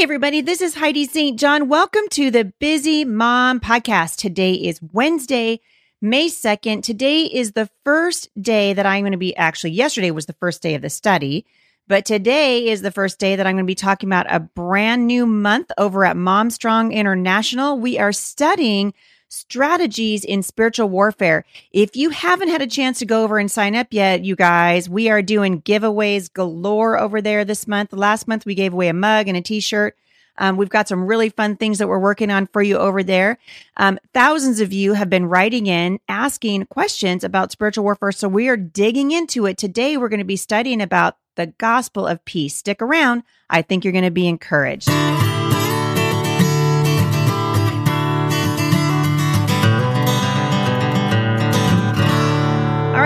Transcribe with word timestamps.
Hey, 0.00 0.04
everybody, 0.04 0.40
this 0.40 0.62
is 0.62 0.76
Heidi 0.76 1.04
St. 1.04 1.38
John. 1.38 1.68
Welcome 1.68 2.08
to 2.12 2.30
the 2.30 2.46
Busy 2.58 3.04
Mom 3.04 3.60
Podcast. 3.60 4.16
Today 4.16 4.54
is 4.54 4.80
Wednesday, 4.94 5.60
May 6.00 6.28
2nd. 6.28 6.82
Today 6.82 7.24
is 7.24 7.52
the 7.52 7.68
first 7.84 8.30
day 8.40 8.72
that 8.72 8.86
I'm 8.86 9.02
going 9.02 9.12
to 9.12 9.18
be 9.18 9.36
actually, 9.36 9.72
yesterday 9.72 10.10
was 10.10 10.24
the 10.24 10.32
first 10.32 10.62
day 10.62 10.74
of 10.74 10.80
the 10.80 10.88
study, 10.88 11.44
but 11.86 12.06
today 12.06 12.68
is 12.68 12.80
the 12.80 12.90
first 12.90 13.18
day 13.18 13.36
that 13.36 13.46
I'm 13.46 13.56
going 13.56 13.66
to 13.66 13.70
be 13.70 13.74
talking 13.74 14.08
about 14.08 14.34
a 14.34 14.40
brand 14.40 15.06
new 15.06 15.26
month 15.26 15.70
over 15.76 16.06
at 16.06 16.16
Mom 16.16 16.48
Strong 16.48 16.92
International. 16.92 17.78
We 17.78 17.98
are 17.98 18.12
studying 18.12 18.94
strategies 19.30 20.24
in 20.24 20.42
spiritual 20.42 20.88
warfare. 20.88 21.44
If 21.72 21.96
you 21.96 22.10
haven't 22.10 22.48
had 22.48 22.60
a 22.60 22.66
chance 22.66 22.98
to 22.98 23.06
go 23.06 23.24
over 23.24 23.38
and 23.38 23.50
sign 23.50 23.74
up 23.74 23.86
yet, 23.90 24.24
you 24.24 24.36
guys, 24.36 24.88
we 24.88 25.08
are 25.08 25.22
doing 25.22 25.62
giveaways 25.62 26.30
galore 26.30 26.98
over 26.98 27.22
there 27.22 27.44
this 27.44 27.66
month. 27.66 27.92
Last 27.92 28.28
month, 28.28 28.44
we 28.44 28.54
gave 28.54 28.72
away 28.72 28.88
a 28.88 28.92
mug 28.92 29.28
and 29.28 29.36
a 29.36 29.40
t 29.40 29.60
shirt. 29.60 29.96
Um, 30.36 30.56
we've 30.56 30.70
got 30.70 30.88
some 30.88 31.06
really 31.06 31.28
fun 31.28 31.56
things 31.56 31.78
that 31.78 31.88
we're 31.88 31.98
working 31.98 32.30
on 32.30 32.46
for 32.46 32.62
you 32.62 32.78
over 32.78 33.02
there. 33.02 33.38
Um, 33.76 33.98
thousands 34.14 34.60
of 34.60 34.72
you 34.72 34.94
have 34.94 35.10
been 35.10 35.26
writing 35.26 35.66
in 35.66 36.00
asking 36.08 36.66
questions 36.66 37.24
about 37.24 37.52
spiritual 37.52 37.84
warfare. 37.84 38.12
So 38.12 38.26
we 38.26 38.48
are 38.48 38.56
digging 38.56 39.10
into 39.10 39.46
it. 39.46 39.58
Today, 39.58 39.96
we're 39.96 40.08
going 40.08 40.18
to 40.18 40.24
be 40.24 40.36
studying 40.36 40.80
about 40.80 41.18
the 41.36 41.46
gospel 41.46 42.06
of 42.06 42.24
peace. 42.24 42.56
Stick 42.56 42.80
around. 42.80 43.22
I 43.50 43.62
think 43.62 43.84
you're 43.84 43.92
going 43.92 44.04
to 44.04 44.10
be 44.10 44.28
encouraged. 44.28 44.88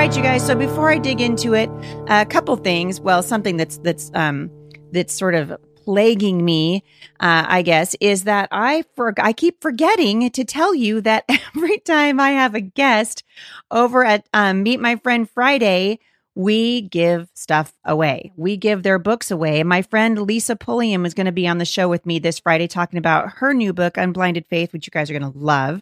Right, 0.07 0.17
you 0.19 0.23
guys. 0.23 0.47
So 0.47 0.55
before 0.55 0.91
I 0.91 0.99
dig 0.99 1.23
into 1.23 1.55
it, 1.55 1.71
a 2.09 2.27
couple 2.27 2.55
things. 2.57 3.01
Well, 3.01 3.23
something 3.23 3.57
that's 3.57 3.79
that's 3.79 4.11
um 4.13 4.51
that's 4.93 5.15
sort 5.15 5.35
of 5.35 5.57
plaguing 5.77 6.45
me, 6.45 6.85
uh, 7.21 7.47
I 7.49 7.63
guess, 7.63 7.97
is 8.03 8.25
that 8.25 8.51
I 8.53 8.85
for 8.97 9.15
I 9.17 9.33
keep 9.33 9.63
forgetting 9.63 10.29
to 10.29 10.45
tell 10.45 10.75
you 10.75 11.01
that 11.01 11.25
every 11.57 11.79
time 11.79 12.21
I 12.21 12.33
have 12.33 12.55
a 12.55 12.61
guest 12.61 13.25
over 13.71 14.05
at 14.05 14.29
um, 14.35 14.63
Meet 14.63 14.79
My 14.79 14.97
Friend 14.97 15.27
Friday, 15.31 16.01
we 16.35 16.83
give 16.83 17.31
stuff 17.33 17.73
away. 17.83 18.31
We 18.37 18.59
give 18.59 18.83
their 18.83 18.99
books 18.99 19.31
away. 19.31 19.63
My 19.63 19.81
friend 19.81 20.21
Lisa 20.21 20.55
Pulliam 20.55 21.07
is 21.07 21.15
going 21.15 21.27
to 21.27 21.33
be 21.33 21.49
on 21.49 21.57
the 21.57 21.65
show 21.65 21.89
with 21.89 22.05
me 22.05 22.19
this 22.19 22.41
Friday 22.41 22.67
talking 22.67 22.99
about 22.99 23.37
her 23.37 23.55
new 23.55 23.73
book, 23.73 23.97
Unblinded 23.97 24.45
Faith, 24.51 24.75
which 24.75 24.87
you 24.87 24.91
guys 24.91 25.09
are 25.11 25.19
going 25.19 25.33
to 25.33 25.39
love 25.39 25.81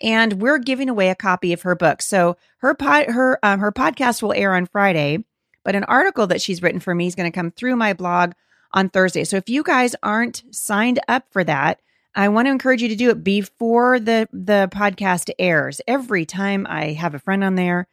and 0.00 0.40
we're 0.40 0.58
giving 0.58 0.88
away 0.88 1.08
a 1.08 1.14
copy 1.14 1.52
of 1.52 1.62
her 1.62 1.74
book. 1.74 2.02
So 2.02 2.36
her 2.58 2.74
pod, 2.74 3.06
her 3.06 3.38
um, 3.42 3.60
her 3.60 3.72
podcast 3.72 4.22
will 4.22 4.32
air 4.32 4.54
on 4.54 4.66
Friday, 4.66 5.24
but 5.64 5.74
an 5.74 5.84
article 5.84 6.26
that 6.28 6.40
she's 6.40 6.62
written 6.62 6.80
for 6.80 6.94
me 6.94 7.06
is 7.06 7.14
going 7.14 7.30
to 7.30 7.34
come 7.34 7.50
through 7.50 7.76
my 7.76 7.92
blog 7.92 8.32
on 8.72 8.88
Thursday. 8.88 9.24
So 9.24 9.36
if 9.36 9.48
you 9.48 9.62
guys 9.62 9.94
aren't 10.02 10.42
signed 10.50 11.00
up 11.08 11.24
for 11.30 11.42
that, 11.44 11.80
I 12.14 12.28
want 12.28 12.46
to 12.46 12.52
encourage 12.52 12.82
you 12.82 12.88
to 12.88 12.96
do 12.96 13.10
it 13.10 13.22
before 13.22 14.00
the 14.00 14.28
the 14.32 14.68
podcast 14.72 15.30
airs. 15.38 15.80
Every 15.86 16.24
time 16.24 16.66
I 16.68 16.92
have 16.92 17.14
a 17.14 17.18
friend 17.18 17.44
on 17.44 17.54
there, 17.54 17.86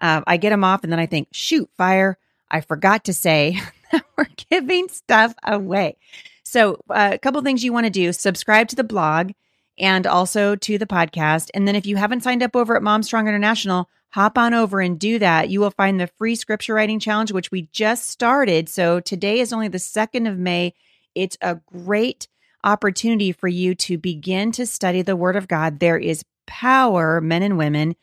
uh, 0.00 0.22
I 0.26 0.36
get 0.36 0.50
them 0.50 0.64
off, 0.64 0.82
and 0.82 0.92
then 0.92 0.98
I 0.98 1.06
think, 1.06 1.28
shoot, 1.32 1.68
fire! 1.76 2.18
I 2.50 2.62
forgot 2.62 3.04
to 3.04 3.14
say 3.14 3.60
that 3.92 4.04
we're 4.16 4.26
giving 4.50 4.88
stuff 4.88 5.34
away. 5.44 5.96
So 6.42 6.80
uh, 6.90 7.10
a 7.12 7.18
couple 7.18 7.40
things 7.42 7.62
you 7.62 7.72
want 7.72 7.86
to 7.86 7.90
do: 7.90 8.12
subscribe 8.12 8.68
to 8.68 8.76
the 8.76 8.84
blog 8.84 9.32
and 9.80 10.06
also 10.06 10.54
to 10.54 10.78
the 10.78 10.86
podcast. 10.86 11.50
And 11.54 11.66
then 11.66 11.74
if 11.74 11.86
you 11.86 11.96
haven't 11.96 12.22
signed 12.22 12.42
up 12.42 12.54
over 12.54 12.76
at 12.76 12.82
Mom 12.82 13.02
Strong 13.02 13.26
International, 13.26 13.88
hop 14.10 14.36
on 14.36 14.52
over 14.52 14.80
and 14.80 15.00
do 15.00 15.18
that. 15.18 15.48
You 15.48 15.60
will 15.60 15.70
find 15.70 15.98
the 15.98 16.06
free 16.06 16.36
scripture 16.36 16.74
writing 16.74 17.00
challenge, 17.00 17.32
which 17.32 17.50
we 17.50 17.62
just 17.72 18.08
started. 18.08 18.68
So 18.68 19.00
today 19.00 19.40
is 19.40 19.52
only 19.52 19.68
the 19.68 19.78
2nd 19.78 20.28
of 20.28 20.38
May. 20.38 20.74
It's 21.14 21.38
a 21.40 21.60
great 21.72 22.28
opportunity 22.62 23.32
for 23.32 23.48
you 23.48 23.74
to 23.74 23.96
begin 23.96 24.52
to 24.52 24.66
study 24.66 25.00
the 25.00 25.16
Word 25.16 25.36
of 25.36 25.48
God. 25.48 25.80
There 25.80 25.98
is 25.98 26.24
power, 26.46 27.20
men 27.20 27.42
and 27.42 27.56
women, 27.56 27.96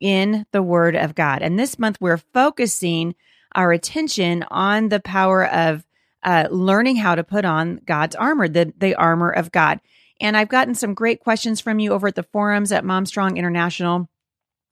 in 0.00 0.44
the 0.52 0.62
Word 0.62 0.96
of 0.96 1.14
God. 1.14 1.40
And 1.42 1.58
this 1.58 1.78
month, 1.78 1.96
we're 2.00 2.18
focusing 2.18 3.14
our 3.54 3.72
attention 3.72 4.44
on 4.50 4.88
the 4.88 5.00
power 5.00 5.46
of 5.46 5.86
uh, 6.24 6.48
learning 6.50 6.96
how 6.96 7.14
to 7.14 7.24
put 7.24 7.44
on 7.44 7.80
God's 7.86 8.16
armor, 8.16 8.48
the, 8.48 8.72
the 8.76 8.94
armor 8.96 9.30
of 9.30 9.50
God. 9.52 9.80
And 10.22 10.36
I've 10.36 10.48
gotten 10.48 10.76
some 10.76 10.94
great 10.94 11.18
questions 11.18 11.60
from 11.60 11.80
you 11.80 11.92
over 11.92 12.06
at 12.06 12.14
the 12.14 12.22
forums 12.22 12.70
at 12.70 12.84
Momstrong 12.84 13.36
International. 13.36 14.08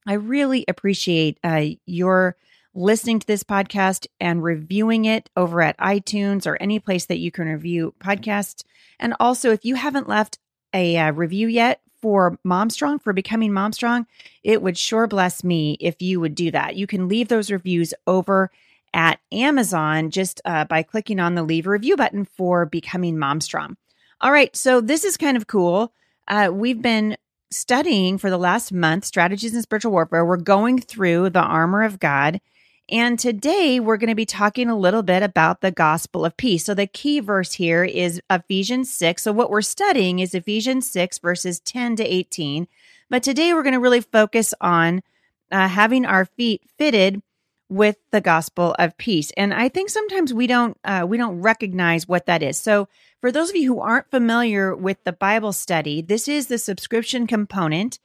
I 0.07 0.13
really 0.13 0.63
appreciate 0.69 1.39
uh, 1.43 1.65
your 1.85 2.37
listening 2.73 3.19
to 3.19 3.27
this 3.27 3.43
podcast 3.43 4.07
and 4.21 4.41
reviewing 4.41 5.03
it 5.03 5.29
over 5.35 5.61
at 5.61 5.77
iTunes 5.77 6.47
or 6.47 6.55
any 6.61 6.79
place 6.79 7.05
that 7.07 7.19
you 7.19 7.31
can 7.31 7.47
review 7.47 7.93
podcasts. 7.99 8.63
And 8.97 9.13
also, 9.19 9.51
if 9.51 9.65
you 9.65 9.75
haven't 9.75 10.07
left 10.07 10.39
a 10.73 10.97
uh, 10.97 11.11
review 11.11 11.49
yet 11.49 11.81
for 12.01 12.39
Momstrong, 12.45 13.01
for 13.01 13.11
becoming 13.11 13.51
Momstrong, 13.51 14.05
it 14.43 14.61
would 14.61 14.77
sure 14.77 15.05
bless 15.05 15.43
me 15.43 15.75
if 15.81 16.01
you 16.01 16.21
would 16.21 16.33
do 16.33 16.49
that. 16.51 16.77
You 16.77 16.87
can 16.87 17.09
leave 17.09 17.27
those 17.27 17.51
reviews 17.51 17.93
over 18.07 18.51
at 18.93 19.19
Amazon 19.33 20.11
just 20.11 20.39
uh, 20.45 20.63
by 20.63 20.81
clicking 20.81 21.19
on 21.19 21.35
the 21.35 21.43
leave 21.43 21.67
a 21.67 21.71
review 21.71 21.97
button 21.97 22.23
for 22.23 22.65
becoming 22.65 23.17
Momstrong. 23.17 23.75
All 24.21 24.31
right. 24.31 24.55
So 24.55 24.81
this 24.81 25.03
is 25.03 25.17
kind 25.17 25.35
of 25.35 25.47
cool. 25.47 25.93
Uh, 26.27 26.51
we've 26.53 26.81
been 26.81 27.17
studying 27.49 28.19
for 28.19 28.29
the 28.29 28.37
last 28.37 28.71
month 28.71 29.03
strategies 29.03 29.55
in 29.55 29.61
spiritual 29.63 29.91
warfare. 29.91 30.23
We're 30.23 30.37
going 30.37 30.79
through 30.79 31.31
the 31.31 31.41
armor 31.41 31.81
of 31.81 31.99
God. 31.99 32.39
And 32.87 33.17
today 33.17 33.79
we're 33.79 33.97
going 33.97 34.09
to 34.09 34.15
be 34.15 34.27
talking 34.27 34.69
a 34.69 34.77
little 34.77 35.01
bit 35.01 35.23
about 35.23 35.61
the 35.61 35.71
gospel 35.71 36.23
of 36.23 36.37
peace. 36.37 36.65
So 36.65 36.75
the 36.75 36.85
key 36.85 37.19
verse 37.19 37.53
here 37.53 37.83
is 37.83 38.21
Ephesians 38.29 38.93
6. 38.93 39.23
So 39.23 39.31
what 39.31 39.49
we're 39.49 39.63
studying 39.63 40.19
is 40.19 40.35
Ephesians 40.35 40.87
6, 40.91 41.17
verses 41.17 41.59
10 41.59 41.95
to 41.95 42.03
18. 42.03 42.67
But 43.09 43.23
today 43.23 43.55
we're 43.55 43.63
going 43.63 43.73
to 43.73 43.79
really 43.79 44.01
focus 44.01 44.53
on 44.61 45.01
uh, 45.51 45.67
having 45.67 46.05
our 46.05 46.25
feet 46.25 46.61
fitted 46.77 47.23
with 47.71 47.95
the 48.11 48.19
gospel 48.19 48.75
of 48.77 48.97
peace. 48.97 49.31
And 49.37 49.53
I 49.53 49.69
think 49.69 49.89
sometimes 49.89 50.33
we 50.33 50.45
don't 50.45 50.77
uh, 50.83 51.05
we 51.07 51.15
don't 51.15 51.41
recognize 51.41 52.05
what 52.05 52.25
that 52.25 52.43
is. 52.43 52.57
So 52.57 52.89
for 53.21 53.31
those 53.31 53.49
of 53.49 53.55
you 53.55 53.73
who 53.73 53.79
aren't 53.79 54.11
familiar 54.11 54.75
with 54.75 55.01
the 55.05 55.13
Bible 55.13 55.53
study, 55.53 56.01
this 56.01 56.27
is 56.27 56.47
the 56.47 56.57
subscription 56.57 57.27
component 57.27 57.97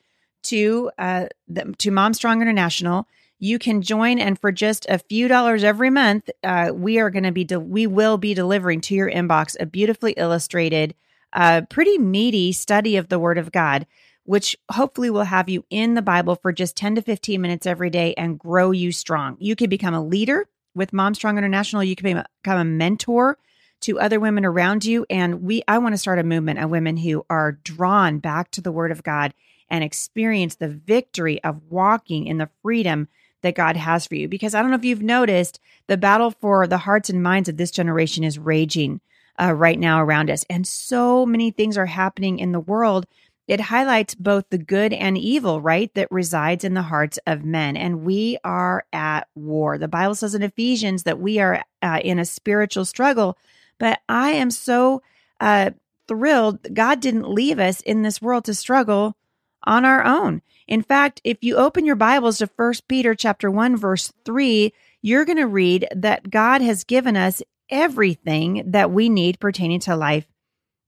to 0.44 0.92
uh, 0.98 1.26
the, 1.48 1.74
to 1.78 1.90
Mom 1.90 2.14
Strong 2.14 2.42
International. 2.42 3.08
You 3.40 3.58
can 3.58 3.82
join, 3.82 4.20
and 4.20 4.38
for 4.38 4.52
just 4.52 4.86
a 4.88 4.98
few 4.98 5.26
dollars 5.26 5.64
every 5.64 5.90
month, 5.90 6.30
uh, 6.44 6.70
we 6.72 7.00
are 7.00 7.10
going 7.10 7.24
to 7.24 7.32
be 7.32 7.44
de- 7.44 7.58
we 7.58 7.88
will 7.88 8.18
be 8.18 8.34
delivering 8.34 8.80
to 8.82 8.94
your 8.94 9.10
inbox 9.10 9.56
a 9.58 9.66
beautifully 9.66 10.12
illustrated, 10.12 10.94
uh, 11.32 11.62
pretty 11.68 11.98
meaty 11.98 12.52
study 12.52 12.96
of 12.96 13.08
the 13.08 13.18
Word 13.18 13.36
of 13.36 13.50
God, 13.50 13.84
which 14.26 14.56
hopefully 14.70 15.08
will 15.08 15.24
have 15.24 15.48
you 15.48 15.64
in 15.70 15.94
the 15.94 16.02
Bible 16.02 16.36
for 16.36 16.52
just 16.52 16.76
ten 16.76 16.94
to 16.96 17.02
fifteen 17.02 17.40
minutes 17.40 17.66
every 17.66 17.90
day 17.90 18.12
and 18.14 18.38
grow 18.38 18.70
you 18.70 18.92
strong. 18.92 19.36
You 19.40 19.56
can 19.56 19.70
become 19.70 19.94
a 19.94 20.04
leader 20.04 20.46
with 20.74 20.92
Mom 20.92 21.14
Strong 21.14 21.38
International. 21.38 21.82
You 21.82 21.96
can 21.96 22.22
become 22.42 22.58
a 22.58 22.64
mentor 22.64 23.38
to 23.80 24.00
other 24.00 24.18
women 24.18 24.44
around 24.44 24.84
you. 24.84 25.06
And 25.08 25.42
we, 25.42 25.62
I 25.68 25.78
want 25.78 25.92
to 25.94 25.98
start 25.98 26.18
a 26.18 26.22
movement 26.24 26.58
of 26.58 26.70
women 26.70 26.96
who 26.96 27.24
are 27.28 27.52
drawn 27.52 28.18
back 28.18 28.50
to 28.52 28.60
the 28.60 28.72
word 28.72 28.90
of 28.90 29.02
God 29.02 29.32
and 29.68 29.82
experience 29.84 30.54
the 30.54 30.68
victory 30.68 31.42
of 31.42 31.60
walking 31.70 32.26
in 32.26 32.38
the 32.38 32.48
freedom 32.62 33.08
that 33.42 33.54
God 33.54 33.76
has 33.76 34.06
for 34.06 34.14
you. 34.14 34.28
Because 34.28 34.54
I 34.54 34.62
don't 34.62 34.70
know 34.70 34.76
if 34.76 34.84
you've 34.84 35.02
noticed, 35.02 35.60
the 35.88 35.96
battle 35.96 36.30
for 36.30 36.66
the 36.66 36.78
hearts 36.78 37.10
and 37.10 37.22
minds 37.22 37.48
of 37.48 37.58
this 37.58 37.70
generation 37.70 38.24
is 38.24 38.38
raging 38.38 39.00
uh, 39.40 39.52
right 39.52 39.78
now 39.78 40.02
around 40.02 40.30
us. 40.30 40.44
And 40.48 40.66
so 40.66 41.26
many 41.26 41.50
things 41.50 41.76
are 41.76 41.86
happening 41.86 42.38
in 42.38 42.52
the 42.52 42.60
world. 42.60 43.06
It 43.46 43.60
highlights 43.60 44.14
both 44.14 44.50
the 44.50 44.58
good 44.58 44.92
and 44.92 45.16
evil, 45.16 45.60
right, 45.60 45.92
that 45.94 46.10
resides 46.10 46.64
in 46.64 46.74
the 46.74 46.82
hearts 46.82 47.18
of 47.26 47.44
men. 47.44 47.76
And 47.76 48.04
we 48.04 48.38
are 48.42 48.84
at 48.92 49.28
war. 49.34 49.78
The 49.78 49.88
Bible 49.88 50.16
says 50.16 50.34
in 50.34 50.42
Ephesians 50.42 51.04
that 51.04 51.20
we 51.20 51.38
are 51.38 51.64
uh, 51.80 52.00
in 52.02 52.18
a 52.18 52.24
spiritual 52.24 52.84
struggle 52.84 53.36
but 53.78 54.00
I 54.08 54.32
am 54.32 54.50
so 54.50 55.02
uh, 55.40 55.70
thrilled 56.08 56.74
God 56.74 57.00
didn't 57.00 57.28
leave 57.28 57.58
us 57.58 57.80
in 57.80 58.02
this 58.02 58.22
world 58.22 58.44
to 58.46 58.54
struggle 58.54 59.16
on 59.64 59.84
our 59.84 60.04
own. 60.04 60.42
In 60.66 60.82
fact, 60.82 61.20
if 61.24 61.38
you 61.42 61.56
open 61.56 61.84
your 61.84 61.96
Bibles 61.96 62.38
to 62.38 62.46
First 62.46 62.88
Peter 62.88 63.14
chapter 63.14 63.50
1 63.50 63.76
verse 63.76 64.12
3, 64.24 64.72
you're 65.02 65.24
going 65.24 65.36
to 65.36 65.46
read 65.46 65.88
that 65.94 66.30
God 66.30 66.62
has 66.62 66.84
given 66.84 67.16
us 67.16 67.42
everything 67.68 68.62
that 68.66 68.90
we 68.90 69.08
need 69.08 69.40
pertaining 69.40 69.80
to 69.80 69.96
life 69.96 70.26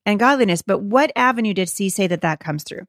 and 0.08 0.18
godliness. 0.18 0.62
But 0.62 0.78
what 0.78 1.12
avenue 1.14 1.52
did 1.52 1.68
C 1.68 1.90
say 1.90 2.06
that 2.06 2.22
that 2.22 2.40
comes 2.40 2.64
through? 2.64 2.86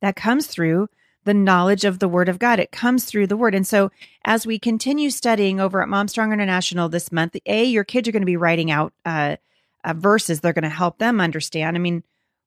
That 0.00 0.16
comes 0.16 0.46
through 0.46 0.88
the 1.24 1.34
knowledge 1.34 1.84
of 1.84 1.98
the 1.98 2.08
word 2.08 2.30
of 2.30 2.38
God. 2.38 2.58
It 2.58 2.72
comes 2.72 3.04
through 3.04 3.26
the 3.26 3.36
word. 3.36 3.54
And 3.54 3.66
so 3.66 3.90
as 4.24 4.46
we 4.46 4.58
continue 4.58 5.10
studying 5.10 5.60
over 5.60 5.82
at 5.82 5.88
Mom 5.90 6.08
Strong 6.08 6.32
International 6.32 6.88
this 6.88 7.12
month, 7.12 7.36
A, 7.44 7.64
your 7.64 7.84
kids 7.84 8.08
are 8.08 8.12
going 8.12 8.22
to 8.22 8.26
be 8.26 8.38
writing 8.38 8.70
out 8.70 8.94
uh, 9.04 9.36
uh, 9.84 9.92
verses. 9.92 10.40
They're 10.40 10.54
going 10.54 10.62
to 10.62 10.70
help 10.70 10.96
them 10.96 11.20
understand. 11.20 11.76
I 11.76 11.80
mean, 11.80 12.02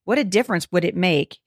what 0.05 0.17
a 0.17 0.23
difference 0.23 0.71
would 0.71 0.85
it 0.85 0.95
make 0.95 1.37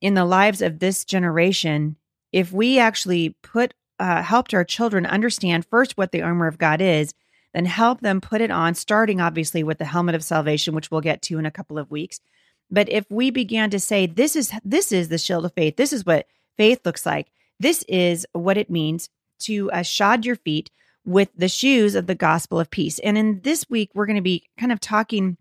in 0.00 0.14
the 0.14 0.24
lives 0.24 0.62
of 0.62 0.80
this 0.80 1.04
generation 1.04 1.94
if 2.32 2.50
we 2.50 2.80
actually 2.80 3.36
put, 3.42 3.72
uh, 4.00 4.22
helped 4.22 4.52
our 4.52 4.64
children 4.64 5.06
understand 5.06 5.64
first 5.64 5.96
what 5.96 6.10
the 6.10 6.22
armor 6.22 6.48
of 6.48 6.58
God 6.58 6.80
is, 6.80 7.14
then 7.52 7.64
help 7.64 8.00
them 8.00 8.20
put 8.20 8.40
it 8.40 8.50
on, 8.50 8.74
starting 8.74 9.20
obviously 9.20 9.62
with 9.62 9.78
the 9.78 9.84
helmet 9.84 10.14
of 10.14 10.24
salvation, 10.24 10.74
which 10.74 10.90
we'll 10.90 11.00
get 11.00 11.22
to 11.22 11.38
in 11.38 11.46
a 11.46 11.50
couple 11.50 11.78
of 11.78 11.90
weeks. 11.90 12.20
But 12.70 12.88
if 12.88 13.04
we 13.10 13.30
began 13.30 13.70
to 13.70 13.80
say, 13.80 14.06
this 14.06 14.36
is 14.36 14.52
this 14.64 14.92
is 14.92 15.08
the 15.08 15.18
shield 15.18 15.44
of 15.44 15.54
faith, 15.54 15.76
this 15.76 15.92
is 15.92 16.06
what 16.06 16.26
faith 16.56 16.80
looks 16.84 17.04
like, 17.04 17.28
this 17.58 17.84
is 17.88 18.26
what 18.32 18.56
it 18.56 18.70
means 18.70 19.08
to 19.40 19.70
uh, 19.72 19.82
shod 19.82 20.24
your 20.24 20.36
feet 20.36 20.70
with 21.04 21.30
the 21.34 21.48
shoes 21.48 21.94
of 21.94 22.06
the 22.06 22.14
gospel 22.14 22.60
of 22.60 22.70
peace. 22.70 22.98
And 23.00 23.18
in 23.18 23.40
this 23.40 23.68
week, 23.68 23.90
we're 23.94 24.06
going 24.06 24.16
to 24.16 24.22
be 24.22 24.48
kind 24.58 24.70
of 24.70 24.80
talking 24.80 25.36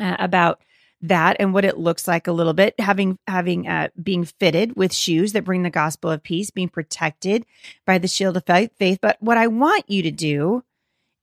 uh, 0.00 0.16
about 0.18 0.60
that 1.00 1.36
and 1.38 1.54
what 1.54 1.64
it 1.64 1.78
looks 1.78 2.08
like 2.08 2.26
a 2.26 2.32
little 2.32 2.52
bit 2.52 2.74
having 2.80 3.18
having 3.26 3.68
uh, 3.68 3.88
being 4.02 4.24
fitted 4.24 4.74
with 4.76 4.92
shoes 4.92 5.32
that 5.32 5.44
bring 5.44 5.62
the 5.62 5.70
gospel 5.70 6.10
of 6.10 6.22
peace 6.22 6.50
being 6.50 6.68
protected 6.68 7.46
by 7.86 7.98
the 7.98 8.08
shield 8.08 8.36
of 8.36 8.44
faith 8.44 8.98
but 9.00 9.16
what 9.20 9.38
i 9.38 9.46
want 9.46 9.88
you 9.88 10.02
to 10.02 10.10
do 10.10 10.64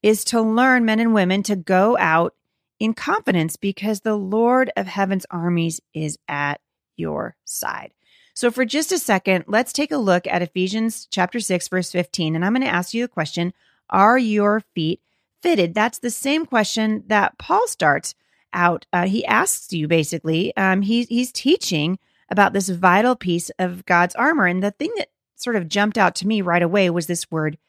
is 0.06 0.24
to 0.24 0.42
learn 0.42 0.86
men 0.86 1.00
and 1.00 1.14
women 1.14 1.42
to 1.44 1.56
go 1.56 1.98
out 1.98 2.34
in 2.80 2.94
confidence 2.94 3.56
because 3.56 4.02
the 4.02 4.16
lord 4.16 4.72
of 4.78 4.88
heaven's 4.88 5.26
armies 5.32 5.82
is 5.94 6.18
at 6.28 6.60
your 6.96 7.36
side 7.44 7.92
so 8.34 8.52
for 8.52 8.66
just 8.66 8.92
a 8.92 9.00
second 9.00 9.44
let's 9.48 9.74
take 9.74 9.92
a 9.92 9.98
look 9.98 10.28
at 10.28 10.42
ephesians 10.42 11.08
chapter 11.10 11.40
6 11.40 11.68
verse 11.68 11.92
15 11.92 12.36
and 12.36 12.46
i'm 12.46 12.54
going 12.54 12.62
to 12.62 12.68
ask 12.68 12.94
you 12.94 13.04
the 13.04 13.08
question 13.08 13.54
are 13.90 14.18
your 14.18 14.62
feet 14.74 15.02
fitted 15.42 15.74
that's 15.74 16.00
the 16.00 16.12
same 16.12 16.46
question 16.46 17.04
that 17.08 17.38
paul 17.38 17.68
starts 17.68 18.16
out, 18.56 18.88
uh, 18.92 19.06
he 19.06 19.24
asks 19.26 19.72
you 19.74 19.88
basically, 19.88 20.56
um, 20.58 20.82
he, 20.82 21.04
he's 21.04 21.32
teaching 21.32 22.00
about 22.32 22.54
this 22.54 22.70
vital 22.70 23.16
piece 23.16 23.52
of 23.60 23.86
God's 23.86 24.16
armor. 24.16 24.48
And 24.48 24.64
the 24.64 24.72
thing 24.72 24.92
that 24.98 25.10
sort 25.36 25.58
of 25.58 25.68
jumped 25.68 25.98
out 25.98 26.16
to 26.16 26.28
me 26.28 26.42
right 26.42 26.64
away 26.64 26.90
was 26.90 27.06
this 27.06 27.30
word 27.30 27.60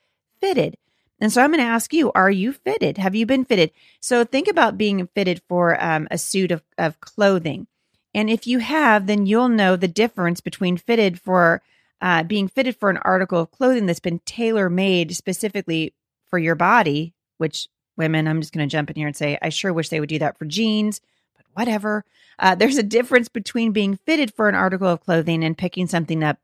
fitted. 0.41 0.77
And 1.21 1.33
so 1.33 1.43
I'm 1.43 1.51
going 1.51 1.61
to 1.61 1.65
ask 1.65 1.93
you, 1.93 2.13
are 2.13 2.31
you 2.31 2.53
fitted? 2.53 2.99
Have 2.99 3.15
you 3.15 3.25
been 3.25 3.45
fitted? 3.45 3.71
So 4.01 4.25
think 4.25 4.49
about 4.49 4.77
being 4.77 5.07
fitted 5.15 5.43
for 5.49 5.83
um, 5.83 6.09
a 6.11 6.19
suit 6.19 6.51
of, 6.51 6.63
of 6.77 7.01
clothing. 7.01 7.67
And 8.15 8.29
if 8.31 8.47
you 8.47 8.59
have, 8.59 9.07
then 9.07 9.27
you'll 9.27 9.49
know 9.49 9.77
the 9.77 9.89
difference 9.89 10.41
between 10.41 10.77
fitted 10.77 11.21
for 11.21 11.63
uh, 12.01 12.23
being 12.23 12.49
fitted 12.49 12.77
for 12.77 12.91
an 12.91 12.99
article 12.99 13.41
of 13.41 13.51
clothing 13.51 13.87
that's 13.87 14.01
been 14.01 14.21
tailor 14.21 14.69
made 14.69 15.15
specifically 15.17 15.95
for 16.29 16.39
your 16.39 16.55
body, 16.55 17.15
which 17.39 17.69
women, 17.97 18.29
I'm 18.29 18.41
just 18.41 18.53
going 18.53 18.69
to 18.69 18.73
jump 18.73 18.91
in 18.91 18.97
here 18.97 19.07
and 19.07 19.17
say, 19.17 19.39
I 19.41 19.49
sure 19.49 19.73
wish 19.73 19.89
they 19.89 20.01
would 20.01 20.09
do 20.09 20.19
that 20.19 20.37
for 20.37 20.45
jeans, 20.45 21.01
but 21.37 21.47
whatever. 21.55 22.05
Uh, 22.39 22.55
there's 22.55 22.77
a 22.77 22.83
difference 22.83 23.29
between 23.29 23.73
being 23.73 23.97
fitted 23.97 24.35
for 24.35 24.49
an 24.49 24.55
article 24.55 24.89
of 24.89 25.01
clothing 25.01 25.43
and 25.43 25.57
picking 25.57 25.87
something 25.87 26.23
up 26.23 26.39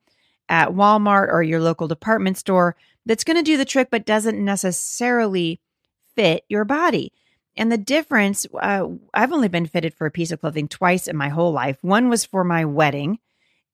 at 0.49 0.71
Walmart 0.71 1.29
or 1.29 1.43
your 1.43 1.61
local 1.61 1.89
department 1.89 2.39
store 2.39 2.77
that's 3.07 3.25
going 3.25 3.37
to 3.37 3.43
do 3.43 3.57
the 3.57 3.65
trick, 3.65 3.89
but 3.91 4.05
doesn't 4.07 4.43
necessarily 4.43 5.61
fit 6.15 6.45
your 6.49 6.65
body. 6.65 7.13
And 7.57 7.71
the 7.71 7.79
difference, 7.79 8.47
uh, 8.61 8.87
I've 9.13 9.33
only 9.33 9.49
been 9.49 9.67
fitted 9.67 9.95
for 9.95 10.07
a 10.07 10.11
piece 10.11 10.33
of 10.33 10.41
clothing 10.41 10.69
twice 10.69 11.07
in 11.07 11.17
my 11.17 11.29
whole 11.29 11.53
life. 11.53 11.77
One 11.83 12.09
was 12.09 12.25
for 12.25 12.45
my 12.45 12.65
wedding, 12.65 13.19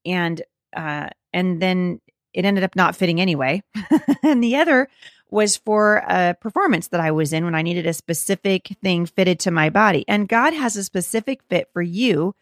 and 0.05 0.43
uh, 0.77 1.09
and 1.33 1.63
then 1.63 2.01
it 2.35 2.45
ended 2.45 2.65
up 2.65 2.75
not 2.75 2.97
fitting 2.97 3.21
anyway. 3.21 3.63
and 4.23 4.43
the 4.43 4.57
other 4.57 4.89
was 5.31 5.57
for 5.57 5.97
a 6.09 6.37
performance 6.41 6.89
that 6.89 7.01
I 7.01 7.11
was 7.11 7.33
in 7.33 7.45
when 7.45 7.55
I 7.55 7.63
needed 7.63 7.87
a 7.87 7.93
specific 7.93 8.69
thing 8.83 9.07
fitted 9.07 9.39
to 9.41 9.51
my 9.51 9.71
body. 9.71 10.05
And 10.09 10.29
God 10.29 10.55
has 10.55 10.77
a 10.77 10.85
specific 10.85 11.43
fit 11.45 11.69
for 11.73 11.83
you 11.83 12.35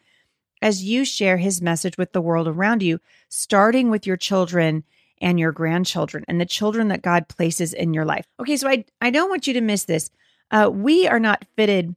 as 0.61 0.83
you 0.83 1.05
share 1.05 1.37
his 1.37 1.61
message 1.61 1.97
with 1.97 2.13
the 2.13 2.21
world 2.21 2.47
around 2.47 2.81
you, 2.81 2.99
starting 3.29 3.89
with 3.89 4.07
your 4.07 4.17
children 4.17 4.83
and 5.21 5.39
your 5.39 5.51
grandchildren 5.51 6.23
and 6.27 6.39
the 6.39 6.45
children 6.45 6.89
that 6.89 7.01
God 7.01 7.27
places 7.27 7.73
in 7.73 7.93
your 7.93 8.05
life. 8.05 8.27
Okay, 8.39 8.57
so 8.57 8.67
I, 8.67 8.85
I 9.01 9.09
don't 9.09 9.29
want 9.29 9.47
you 9.47 9.53
to 9.53 9.61
miss 9.61 9.85
this. 9.85 10.09
Uh, 10.51 10.69
we 10.71 11.07
are 11.07 11.19
not 11.19 11.45
fitted 11.55 11.95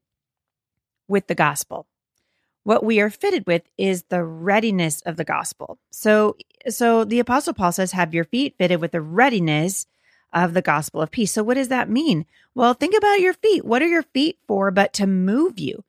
with 1.08 1.26
the 1.26 1.34
gospel. 1.34 1.86
What 2.62 2.84
we 2.84 3.00
are 3.00 3.10
fitted 3.10 3.46
with 3.46 3.62
is 3.78 4.04
the 4.04 4.22
readiness 4.22 5.00
of 5.02 5.16
the 5.16 5.24
gospel. 5.24 5.78
So, 5.90 6.36
so 6.68 7.04
the 7.04 7.20
apostle 7.20 7.54
Paul 7.54 7.72
says, 7.72 7.92
have 7.92 8.14
your 8.14 8.24
feet 8.24 8.54
fitted 8.58 8.80
with 8.80 8.92
the 8.92 9.00
readiness 9.00 9.86
of 10.32 10.54
the 10.54 10.62
gospel 10.62 11.00
of 11.00 11.10
peace. 11.10 11.32
So, 11.32 11.42
what 11.42 11.54
does 11.54 11.68
that 11.68 11.90
mean? 11.90 12.26
Well, 12.54 12.74
think 12.74 12.94
about 12.96 13.20
your 13.20 13.32
feet. 13.32 13.64
What 13.64 13.82
are 13.82 13.88
your 13.88 14.02
feet 14.02 14.38
for 14.46 14.70
but 14.70 14.92
to 14.94 15.06
move 15.06 15.58
you? 15.58 15.84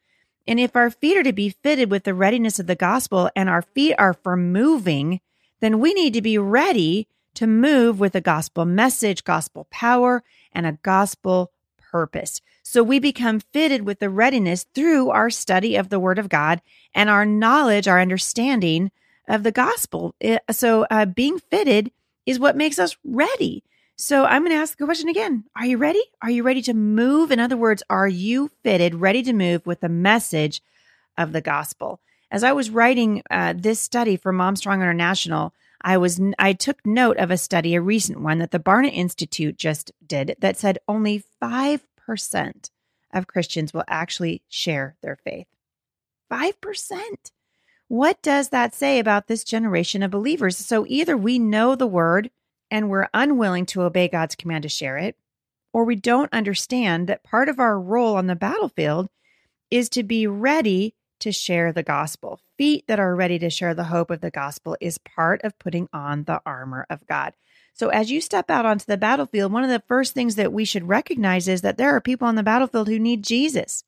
And 0.47 0.59
if 0.59 0.75
our 0.75 0.89
feet 0.89 1.17
are 1.17 1.23
to 1.23 1.33
be 1.33 1.49
fitted 1.49 1.91
with 1.91 2.03
the 2.03 2.13
readiness 2.13 2.59
of 2.59 2.67
the 2.67 2.75
gospel 2.75 3.29
and 3.35 3.49
our 3.49 3.61
feet 3.61 3.95
are 3.97 4.13
for 4.13 4.35
moving, 4.35 5.21
then 5.59 5.79
we 5.79 5.93
need 5.93 6.13
to 6.13 6.21
be 6.21 6.37
ready 6.37 7.07
to 7.35 7.47
move 7.47 7.99
with 7.99 8.15
a 8.15 8.21
gospel 8.21 8.65
message, 8.65 9.23
gospel 9.23 9.67
power, 9.71 10.23
and 10.51 10.65
a 10.65 10.77
gospel 10.83 11.51
purpose. 11.91 12.41
So 12.63 12.83
we 12.83 12.99
become 12.99 13.39
fitted 13.39 13.85
with 13.85 13.99
the 13.99 14.09
readiness 14.09 14.65
through 14.73 15.09
our 15.09 15.29
study 15.29 15.75
of 15.75 15.89
the 15.89 15.99
Word 15.99 16.19
of 16.19 16.29
God 16.29 16.61
and 16.93 17.09
our 17.09 17.25
knowledge, 17.25 17.87
our 17.87 17.99
understanding 17.99 18.91
of 19.27 19.43
the 19.43 19.51
gospel. 19.51 20.15
So 20.51 20.85
uh, 20.89 21.05
being 21.05 21.39
fitted 21.39 21.91
is 22.25 22.39
what 22.39 22.55
makes 22.55 22.79
us 22.79 22.95
ready. 23.03 23.63
So 23.95 24.25
I'm 24.25 24.41
going 24.43 24.51
to 24.51 24.61
ask 24.61 24.77
the 24.77 24.85
question 24.85 25.09
again. 25.09 25.43
Are 25.55 25.65
you 25.65 25.77
ready? 25.77 26.01
Are 26.21 26.31
you 26.31 26.43
ready 26.43 26.61
to 26.63 26.73
move? 26.73 27.31
In 27.31 27.39
other 27.39 27.57
words, 27.57 27.83
are 27.89 28.07
you 28.07 28.49
fitted, 28.63 28.95
ready 28.95 29.21
to 29.23 29.33
move 29.33 29.65
with 29.65 29.81
the 29.81 29.89
message 29.89 30.61
of 31.17 31.33
the 31.33 31.41
gospel? 31.41 31.99
As 32.31 32.43
I 32.43 32.53
was 32.53 32.69
writing 32.69 33.21
uh, 33.29 33.53
this 33.55 33.79
study 33.79 34.15
for 34.15 34.31
Mom 34.31 34.55
Strong 34.55 34.81
International, 34.81 35.53
I 35.83 35.97
was 35.97 36.21
I 36.37 36.53
took 36.53 36.85
note 36.85 37.17
of 37.17 37.31
a 37.31 37.37
study, 37.37 37.75
a 37.75 37.81
recent 37.81 38.21
one 38.21 38.39
that 38.39 38.51
the 38.51 38.59
Barna 38.59 38.91
Institute 38.91 39.57
just 39.57 39.91
did 40.05 40.35
that 40.39 40.57
said 40.57 40.79
only 40.87 41.23
5% 41.41 42.69
of 43.13 43.27
Christians 43.27 43.73
will 43.73 43.83
actually 43.87 44.41
share 44.47 44.95
their 45.01 45.17
faith. 45.17 45.47
5%. 46.31 46.99
What 47.87 48.21
does 48.21 48.49
that 48.49 48.73
say 48.73 48.99
about 48.99 49.27
this 49.27 49.43
generation 49.43 50.01
of 50.01 50.11
believers? 50.11 50.55
So 50.55 50.85
either 50.87 51.17
we 51.17 51.39
know 51.39 51.75
the 51.75 51.87
word 51.87 52.31
and 52.69 52.89
we're 52.89 53.09
unwilling 53.13 53.65
to 53.67 53.81
obey 53.81 54.07
God's 54.07 54.35
command 54.35 54.63
to 54.63 54.69
share 54.69 54.97
it, 54.97 55.17
or 55.73 55.83
we 55.83 55.95
don't 55.95 56.31
understand 56.31 57.07
that 57.07 57.23
part 57.23 57.49
of 57.49 57.59
our 57.59 57.77
role 57.79 58.15
on 58.15 58.27
the 58.27 58.35
battlefield 58.35 59.09
is 59.69 59.89
to 59.89 60.03
be 60.03 60.25
ready 60.25 60.95
to 61.21 61.31
share 61.31 61.71
the 61.71 61.83
gospel. 61.83 62.39
Feet 62.57 62.85
that 62.87 62.99
are 62.99 63.15
ready 63.15 63.39
to 63.39 63.49
share 63.49 63.73
the 63.73 63.85
hope 63.85 64.11
of 64.11 64.21
the 64.21 64.31
gospel 64.31 64.77
is 64.79 64.97
part 64.97 65.41
of 65.43 65.57
putting 65.59 65.89
on 65.93 66.25
the 66.25 66.41
armor 66.45 66.85
of 66.89 67.07
God. 67.07 67.33
So, 67.73 67.89
as 67.89 68.11
you 68.11 68.21
step 68.21 68.49
out 68.49 68.65
onto 68.65 68.85
the 68.85 68.97
battlefield, 68.97 69.51
one 69.51 69.63
of 69.63 69.69
the 69.69 69.83
first 69.87 70.13
things 70.13 70.35
that 70.35 70.53
we 70.53 70.65
should 70.65 70.87
recognize 70.87 71.47
is 71.47 71.61
that 71.61 71.77
there 71.77 71.95
are 71.95 72.01
people 72.01 72.27
on 72.27 72.35
the 72.35 72.43
battlefield 72.43 72.89
who 72.89 72.99
need 72.99 73.23
Jesus. 73.23 73.83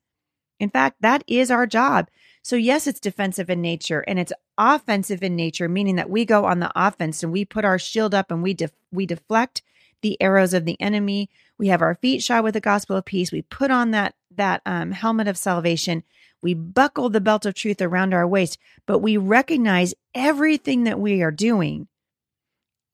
In 0.59 0.69
fact, 0.69 0.97
that 1.01 1.23
is 1.27 1.51
our 1.51 1.67
job 1.67 2.07
so, 2.43 2.57
yes, 2.57 2.87
it's 2.87 2.99
defensive 2.99 3.49
in 3.49 3.61
nature 3.61 4.03
and 4.05 4.19
it's 4.19 4.33
offensive 4.57 5.23
in 5.23 5.35
nature, 5.35 5.69
meaning 5.69 5.95
that 5.95 6.09
we 6.09 6.25
go 6.25 6.43
on 6.43 6.59
the 6.59 6.71
offense 6.75 7.23
and 7.23 7.31
we 7.31 7.45
put 7.45 7.63
our 7.63 7.79
shield 7.79 8.13
up 8.13 8.31
and 8.31 8.43
we 8.43 8.53
def- 8.53 8.75
we 8.91 9.05
deflect 9.05 9.61
the 10.03 10.21
arrows 10.21 10.53
of 10.53 10.65
the 10.65 10.79
enemy. 10.79 11.29
We 11.57 11.69
have 11.69 11.81
our 11.81 11.95
feet 11.95 12.21
shod 12.21 12.43
with 12.43 12.53
the 12.53 12.61
gospel 12.61 12.95
of 12.95 13.05
peace. 13.05 13.31
We 13.31 13.41
put 13.41 13.71
on 13.71 13.91
that 13.91 14.13
that 14.35 14.61
um, 14.65 14.91
helmet 14.91 15.27
of 15.27 15.37
salvation. 15.37 16.03
We 16.41 16.53
buckle 16.53 17.09
the 17.09 17.21
belt 17.21 17.45
of 17.45 17.53
truth 17.53 17.81
around 17.81 18.13
our 18.13 18.27
waist, 18.27 18.57
but 18.85 18.99
we 18.99 19.17
recognize 19.17 19.93
everything 20.13 20.83
that 20.83 20.99
we 20.99 21.21
are 21.21 21.31
doing 21.31 21.87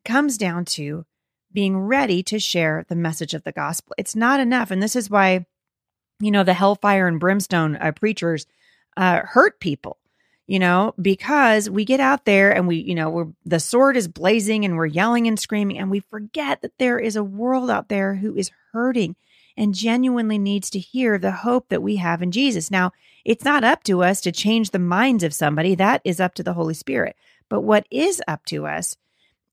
comes 0.06 0.38
down 0.38 0.66
to 0.66 1.06
being 1.52 1.78
ready 1.78 2.22
to 2.24 2.40
share 2.40 2.86
the 2.88 2.96
message 2.96 3.34
of 3.34 3.44
the 3.44 3.52
gospel. 3.52 3.96
It's 3.98 4.16
not 4.16 4.40
enough, 4.40 4.70
and 4.72 4.84
this 4.84 4.96
is 4.96 5.10
why, 5.10 5.46
you 6.20 6.32
know, 6.32 6.44
the 6.44 6.54
hellfire 6.54 7.08
and 7.08 7.20
brimstone 7.20 7.76
uh, 7.76 7.92
preachers 7.92 8.46
uh, 8.96 9.22
hurt 9.24 9.60
people 9.60 9.99
you 10.50 10.58
know, 10.58 10.96
because 11.00 11.70
we 11.70 11.86
get 11.86 12.00
out 12.00 12.26
there 12.26 12.52
and 12.52 12.68
we, 12.68 12.78
you 12.78 12.96
know, 12.96 13.08
we're 13.12 13.28
the 13.46 13.60
sword 13.60 13.96
is 13.96 14.08
blazing 14.08 14.66
and 14.66 14.76
we're 14.76 14.88
yelling 14.88 15.28
and 15.28 15.40
screaming 15.40 15.78
and 15.78 15.92
we 15.92 16.00
forget 16.00 16.64
that 16.64 16.76
there 16.80 16.98
is 16.98 17.16
a 17.16 17.24
world 17.24 17.70
out 17.70 17.88
there 17.88 18.16
who 18.16 18.36
is 18.36 18.50
hurting 18.74 19.16
and 19.56 19.76
genuinely 19.76 20.40
needs 20.40 20.72
to 20.72 20.80
hear 20.80 21.20
the 21.20 21.32
hope 21.32 21.70
that 21.70 21.84
we 21.84 21.98
have 21.98 22.24
in 22.24 22.32
Jesus. 22.32 22.72
Now, 22.72 22.94
it's 23.24 23.46
not 23.46 23.64
up 23.64 23.84
to 23.84 24.02
us 24.02 24.22
to 24.22 24.32
change 24.32 24.72
the 24.72 24.80
minds 24.80 25.24
of 25.24 25.36
somebody. 25.36 25.76
That 25.76 26.02
is 26.04 26.20
up 26.20 26.34
to 26.34 26.44
the 26.44 26.54
Holy 26.54 26.74
Spirit. 26.74 27.16
But 27.48 27.62
what 27.62 27.86
is 27.92 28.20
up 28.28 28.44
to 28.46 28.66
us 28.66 28.98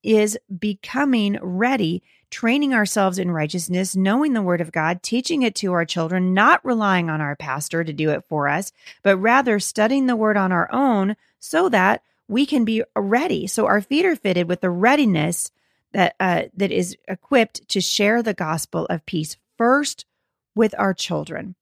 is 0.07 0.39
becoming 0.59 1.37
ready 1.43 2.03
training 2.31 2.73
ourselves 2.73 3.19
in 3.19 3.31
righteousness, 3.31 3.97
knowing 3.97 4.33
the 4.33 4.43
word 4.43 4.61
of 4.61 4.73
God, 4.73 5.03
teaching 5.03 5.43
it 5.43 5.55
to 5.57 5.73
our 5.73 5.85
children, 5.85 6.33
not 6.33 6.65
relying 6.65 7.11
on 7.11 7.21
our 7.21 7.37
pastor 7.37 7.85
to 7.85 7.93
do 7.93 8.11
it 8.11 8.25
for 8.29 8.49
us, 8.49 8.73
but 9.03 9.17
rather 9.17 9.59
studying 9.59 10.07
the 10.07 10.17
word 10.17 10.37
on 10.37 10.53
our 10.53 10.69
own 10.73 11.17
so 11.41 11.69
that 11.69 12.03
we 12.29 12.47
can 12.47 12.65
be 12.65 12.83
ready. 12.95 13.47
So 13.47 13.67
our 13.67 13.81
feet 13.81 14.05
are 14.07 14.17
fitted 14.17 14.49
with 14.49 14.61
the 14.61 14.71
readiness 14.71 15.51
that 15.93 16.15
uh, 16.19 16.43
that 16.57 16.73
is 16.73 16.97
equipped 17.09 17.69
to 17.71 17.81
share 17.81 18.23
the 18.23 18.35
gospel 18.35 18.87
of 18.87 19.07
peace 19.07 19.37
first 19.57 20.05
with 20.55 20.75
our 20.79 20.95
children. 20.95 21.55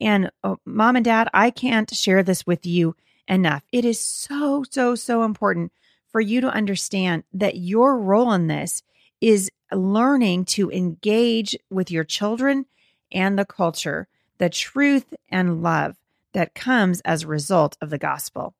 And 0.00 0.30
oh, 0.42 0.58
mom 0.64 0.96
and 0.96 1.04
dad, 1.04 1.28
I 1.32 1.50
can't 1.50 1.92
share 1.94 2.22
this 2.22 2.46
with 2.46 2.66
you 2.66 2.96
enough. 3.28 3.62
It 3.72 3.84
is 3.84 3.98
so 4.00 4.64
so 4.68 4.96
so 4.96 5.22
important 5.22 5.72
for 6.14 6.20
you 6.20 6.40
to 6.40 6.46
understand 6.46 7.24
that 7.32 7.56
your 7.56 7.98
role 7.98 8.32
in 8.32 8.46
this 8.46 8.84
is 9.20 9.50
learning 9.72 10.44
to 10.44 10.70
engage 10.70 11.56
with 11.70 11.90
your 11.90 12.04
children 12.04 12.66
and 13.10 13.36
the 13.36 13.44
culture 13.44 14.06
the 14.38 14.48
truth 14.48 15.12
and 15.28 15.60
love 15.60 15.96
that 16.34 16.54
comes 16.54 17.00
as 17.00 17.24
a 17.24 17.26
result 17.26 17.76
of 17.80 17.90
the 17.90 17.98
gospel. 17.98 18.54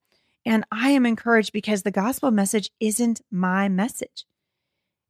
And 0.44 0.64
I 0.73 0.90
am 0.90 1.06
encouraged 1.06 1.52
because 1.52 1.84
the 1.84 1.92
gospel 1.92 2.32
message 2.32 2.70
isn't 2.80 3.20
my 3.30 3.68
message. 3.68 4.25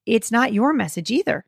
It's 0.05 0.31
not 0.31 0.53
your 0.53 0.75
message 0.75 1.11
either. 1.11 1.47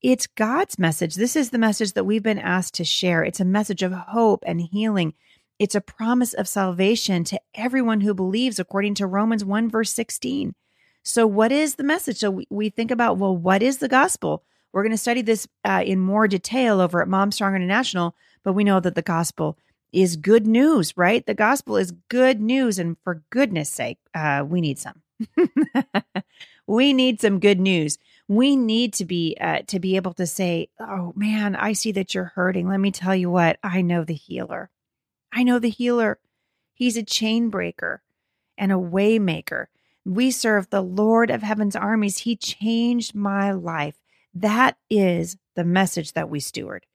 It's 0.00 0.26
God's 0.26 0.78
message. 0.78 1.16
This 1.16 1.36
is 1.36 1.50
the 1.50 1.58
message 1.58 1.92
that 1.92 2.04
we've 2.04 2.22
been 2.22 2.38
asked 2.38 2.74
to 2.76 2.84
share. 2.84 3.24
It's 3.24 3.40
a 3.40 3.44
message 3.44 3.82
of 3.82 3.92
hope 3.92 4.42
and 4.46 4.58
healing. 4.62 5.12
It's 5.60 5.74
a 5.74 5.82
promise 5.82 6.32
of 6.32 6.48
salvation 6.48 7.22
to 7.24 7.40
everyone 7.54 8.00
who 8.00 8.14
believes, 8.14 8.58
according 8.58 8.94
to 8.94 9.06
Romans 9.06 9.44
1, 9.44 9.68
verse 9.68 9.92
16. 9.92 10.54
So, 11.02 11.26
what 11.26 11.52
is 11.52 11.74
the 11.74 11.84
message? 11.84 12.16
So, 12.16 12.30
we, 12.30 12.46
we 12.48 12.70
think 12.70 12.90
about, 12.90 13.18
well, 13.18 13.36
what 13.36 13.62
is 13.62 13.76
the 13.76 13.86
gospel? 13.86 14.42
We're 14.72 14.82
going 14.82 14.92
to 14.92 14.96
study 14.96 15.20
this 15.20 15.46
uh, 15.62 15.82
in 15.84 16.00
more 16.00 16.26
detail 16.28 16.80
over 16.80 17.02
at 17.02 17.08
Mom 17.08 17.30
Strong 17.30 17.56
International, 17.56 18.16
but 18.42 18.54
we 18.54 18.64
know 18.64 18.80
that 18.80 18.94
the 18.94 19.02
gospel 19.02 19.58
is 19.92 20.16
good 20.16 20.46
news, 20.46 20.96
right? 20.96 21.26
The 21.26 21.34
gospel 21.34 21.76
is 21.76 21.92
good 22.08 22.40
news. 22.40 22.78
And 22.78 22.96
for 23.04 23.22
goodness 23.28 23.68
sake, 23.68 23.98
uh, 24.14 24.42
we 24.48 24.62
need 24.62 24.78
some. 24.78 25.02
we 26.66 26.94
need 26.94 27.20
some 27.20 27.38
good 27.38 27.60
news. 27.60 27.98
We 28.28 28.56
need 28.56 28.94
to 28.94 29.04
be 29.04 29.36
uh, 29.38 29.60
to 29.66 29.78
be 29.78 29.96
able 29.96 30.14
to 30.14 30.26
say, 30.26 30.70
"Oh 30.78 31.12
man, 31.14 31.54
I 31.54 31.74
see 31.74 31.92
that 31.92 32.14
you're 32.14 32.32
hurting. 32.34 32.66
Let 32.66 32.80
me 32.80 32.92
tell 32.92 33.14
you 33.14 33.28
what. 33.30 33.58
I 33.62 33.82
know 33.82 34.04
the 34.04 34.14
healer. 34.14 34.70
I 35.32 35.42
know 35.42 35.58
the 35.58 35.70
healer. 35.70 36.18
He's 36.74 36.96
a 36.96 37.02
chain 37.02 37.50
breaker 37.50 38.02
and 38.56 38.72
a 38.72 38.76
waymaker. 38.76 39.66
We 40.04 40.30
serve 40.30 40.70
the 40.70 40.82
Lord 40.82 41.30
of 41.30 41.42
Heaven's 41.42 41.76
armies. 41.76 42.18
He 42.18 42.36
changed 42.36 43.14
my 43.14 43.52
life. 43.52 44.00
That 44.34 44.76
is 44.88 45.36
the 45.56 45.64
message 45.64 46.12
that 46.14 46.30
we 46.30 46.40
steward. 46.40 46.86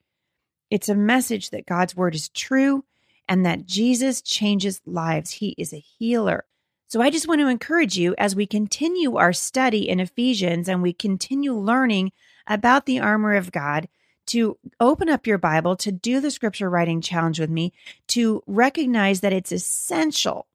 It's 0.70 0.90
a 0.90 0.96
message 0.96 1.52
that 1.52 1.68
God's 1.68 1.96
word 1.96 2.16
is 2.16 2.30
true 2.30 2.84
and 3.28 3.46
that 3.46 3.66
Jesus 3.66 4.22
changes 4.22 4.82
lives. 4.86 5.32
He 5.32 5.56
is 5.58 5.74
a 5.74 5.78
healer. 5.80 6.46
So 6.88 7.02
I 7.02 7.10
just 7.10 7.28
want 7.28 7.42
to 7.42 7.48
encourage 7.48 7.98
you 7.98 8.16
as 8.18 8.36
we 8.36 8.46
continue 8.46 9.16
our 9.16 9.34
study 9.34 9.90
in 9.90 10.00
Ephesians 10.00 10.70
and 10.70 10.82
we 10.82 10.94
continue 10.94 11.54
learning 11.54 12.12
about 12.48 12.86
the 12.86 13.00
armor 13.00 13.36
of 13.36 13.52
God 13.52 13.88
to 14.28 14.58
open 14.80 15.10
up 15.10 15.28
your 15.28 15.38
Bible, 15.38 15.76
to 15.78 15.92
do 15.92 16.20
the 16.20 16.32
scripture 16.32 16.70
writing 16.70 17.02
challenge 17.02 17.40
with 17.40 17.50
me, 17.50 17.74
to 18.08 18.44
recognize 18.48 19.22
that 19.22 19.34
it's 19.34 19.52
essential 19.52 20.48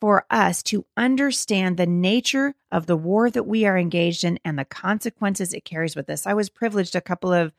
for 0.00 0.26
us 0.30 0.62
to 0.62 0.84
understand 0.96 1.76
the 1.76 1.86
nature 1.86 2.54
of 2.70 2.86
the 2.86 2.96
war 2.96 3.30
that 3.30 3.46
we 3.46 3.64
are 3.64 3.78
engaged 3.78 4.24
in 4.24 4.38
and 4.44 4.58
the 4.58 4.64
consequences 4.64 5.52
it 5.52 5.64
carries 5.64 5.96
with 5.96 6.10
us. 6.10 6.26
I 6.26 6.34
was 6.34 6.50
privileged 6.50 6.94
a 6.94 7.00
couple 7.00 7.32
of 7.32 7.52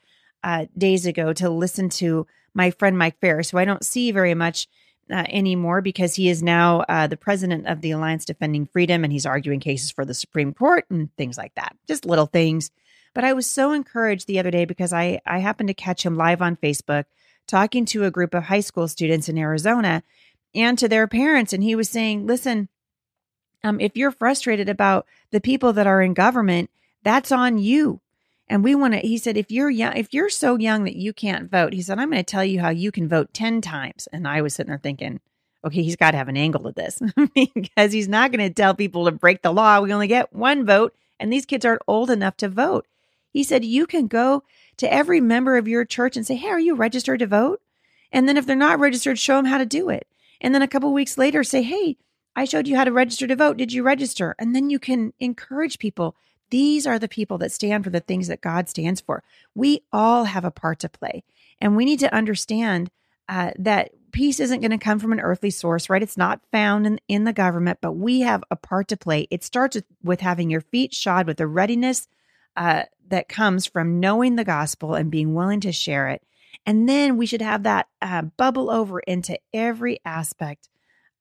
uh, 0.43 0.67
days 0.77 1.05
ago 1.05 1.33
to 1.33 1.49
listen 1.49 1.89
to 1.89 2.27
my 2.53 2.71
friend 2.71 2.97
Mike 2.97 3.19
Farris, 3.19 3.49
who 3.49 3.57
I 3.57 3.65
don't 3.65 3.85
see 3.85 4.11
very 4.11 4.35
much 4.35 4.67
uh, 5.11 5.23
anymore 5.29 5.81
because 5.81 6.15
he 6.15 6.29
is 6.29 6.43
now 6.43 6.81
uh, 6.81 7.07
the 7.07 7.17
president 7.17 7.65
of 7.67 7.81
the 7.81 7.91
Alliance 7.91 8.25
Defending 8.25 8.65
Freedom 8.65 9.03
and 9.03 9.11
he's 9.13 9.25
arguing 9.25 9.59
cases 9.59 9.91
for 9.91 10.05
the 10.05 10.13
Supreme 10.13 10.53
Court 10.53 10.85
and 10.89 11.13
things 11.15 11.37
like 11.37 11.55
that. 11.55 11.75
Just 11.87 12.05
little 12.05 12.25
things. 12.25 12.71
But 13.17 13.24
I 13.24 13.33
was 13.33 13.50
so 13.50 13.71
encouraged 13.71 14.27
the 14.27 14.38
other 14.38 14.51
day 14.51 14.65
because 14.65 14.93
I, 14.93 15.19
I 15.25 15.39
happened 15.39 15.69
to 15.69 15.74
catch 15.74 16.05
him 16.05 16.17
live 16.17 16.39
on 16.39 16.55
Facebook 16.55 17.05
talking 17.47 17.83
to 17.86 18.03
a 18.03 18.12
group 18.12 18.36
of 18.36 18.43
high 18.43 18.59
school 18.59 18.88
students 18.88 19.27
in 19.27 19.39
Arizona 19.39 20.03
and 20.53 20.77
to 20.77 20.88
their 20.88 21.07
parents. 21.07 21.51
And 21.51 21.63
he 21.63 21.74
was 21.74 21.89
saying, 21.89 22.27
listen, 22.27 22.69
um, 23.63 23.79
if 23.79 23.97
you're 23.97 24.12
frustrated 24.12 24.69
about 24.69 25.07
the 25.31 25.41
people 25.41 25.74
that 25.74 25.88
are 25.88 26.03
in 26.03 26.13
government, 26.13 26.69
that's 27.01 27.31
on 27.31 27.57
you. 27.57 28.01
And 28.47 28.63
we 28.63 28.75
want 28.75 28.93
to, 28.93 29.00
he 29.00 29.17
said, 29.17 29.36
if 29.36 29.50
you're 29.50 29.71
young, 29.71 29.97
if 29.97 30.13
you're 30.13 30.29
so 30.29 30.55
young 30.55 30.83
that 30.83 30.95
you 30.95 31.12
can't 31.12 31.50
vote, 31.50 31.74
he 31.74 31.81
said, 31.81 31.97
I'm 31.97 32.12
going 32.12 32.24
to 32.24 32.24
tell 32.24 32.45
you 32.45 32.59
how 32.59 32.69
you 32.69 32.91
can 32.91 33.09
vote 33.09 33.33
10 33.33 33.62
times. 33.62 34.07
And 34.13 34.27
I 34.27 34.43
was 34.43 34.53
sitting 34.53 34.69
there 34.69 34.77
thinking, 34.77 35.21
okay, 35.65 35.81
he's 35.81 35.95
got 35.95 36.12
to 36.12 36.17
have 36.17 36.29
an 36.29 36.38
angle 36.38 36.65
to 36.65 36.71
this 36.71 37.01
because 37.33 37.91
he's 37.91 38.07
not 38.07 38.31
going 38.31 38.47
to 38.47 38.53
tell 38.53 38.75
people 38.75 39.05
to 39.05 39.12
break 39.12 39.41
the 39.41 39.51
law. 39.51 39.81
We 39.81 39.91
only 39.91 40.05
get 40.05 40.36
one 40.36 40.67
vote, 40.67 40.95
and 41.19 41.33
these 41.33 41.47
kids 41.47 41.65
aren't 41.65 41.81
old 41.88 42.12
enough 42.12 42.38
to 42.38 42.47
vote. 42.47 42.86
He 43.38 43.44
said, 43.44 43.63
you 43.63 43.86
can 43.86 44.08
go 44.08 44.41
to 44.77 44.91
every 44.91 45.22
member 45.22 45.58
of 45.58 45.67
your 45.67 45.86
church 45.86 46.17
and 46.17 46.25
say, 46.25 46.34
hey, 46.34 46.48
are 46.48 46.60
you 46.60 46.74
registered 46.74 47.20
to 47.20 47.27
vote? 47.27 47.62
And 48.12 48.27
then 48.27 48.36
if 48.36 48.48
they're 48.48 48.56
not 48.56 48.79
registered, 48.79 49.20
show 49.20 49.36
them 49.36 49.46
how 49.46 49.60
to 49.60 49.65
do 49.67 49.89
it. 49.91 50.08
And 50.41 50.56
then 50.56 50.63
a 50.63 50.67
couple 50.67 50.91
weeks 50.91 51.20
later, 51.20 51.44
say, 51.44 51.62
hey, 51.62 51.98
I 52.36 52.46
showed 52.46 52.67
you 52.67 52.75
how 52.75 52.84
to 52.84 52.91
register 52.91 53.27
to 53.27 53.36
vote. 53.36 53.58
Did 53.58 53.72
you 53.72 53.84
register? 53.84 54.34
And 54.39 54.56
then 54.56 54.72
you 54.72 54.79
can 54.79 55.13
encourage 55.20 55.77
people 55.77 56.15
these 56.50 56.88
are 56.88 56.98
the 56.98 57.08
people 57.08 57.38
that 57.38 57.51
stand 57.51 57.84
for 57.84 57.91
the 57.91 58.00
things 58.00 58.27
that 58.27 58.41
God 58.41 58.70
stands 58.70 59.01
for. 59.01 59.24
We 59.53 59.84
all 59.94 60.24
have 60.24 60.44
a 60.44 60.50
part 60.50 60.79
to 60.79 60.89
play. 60.89 61.24
And 61.62 61.75
we 61.75 61.86
need 61.86 62.00
to 62.00 62.15
understand 62.15 62.89
uh, 63.29 63.51
that 63.60 63.91
peace 64.12 64.39
isn't 64.39 64.62
going 64.62 64.72
to 64.72 64.79
come 64.79 64.98
from 64.98 65.12
an 65.12 65.20
earthly 65.20 65.51
source, 65.51 65.91
right? 65.91 66.01
It's 66.01 66.17
not 66.17 66.41
found 66.51 66.88
in, 66.88 67.00
in 67.08 67.25
the 67.25 67.34
government, 67.34 67.77
but 67.82 67.91
we 67.91 68.22
have 68.22 68.44
a 68.50 68.56
part 68.56 68.88
to 68.88 68.98
play. 68.98 69.27
It 69.29 69.44
starts 69.44 69.75
with, 69.75 69.86
with 70.01 70.22
having 70.22 70.50
your 70.50 70.62
feet 70.62 70.91
shod 70.96 71.27
with 71.27 71.38
the 71.38 71.46
readiness 71.46 72.08
uh, 72.57 72.83
that 73.09 73.29
comes 73.29 73.65
from 73.65 74.01
knowing 74.01 74.35
the 74.35 74.43
gospel 74.43 74.95
and 74.95 75.11
being 75.11 75.33
willing 75.33 75.61
to 75.61 75.71
share 75.71 76.09
it. 76.09 76.21
And 76.65 76.89
then 76.89 77.15
we 77.15 77.25
should 77.25 77.41
have 77.41 77.63
that 77.63 77.87
uh, 78.01 78.23
bubble 78.23 78.69
over 78.69 78.99
into 78.99 79.39
every 79.53 79.99
aspect 80.03 80.67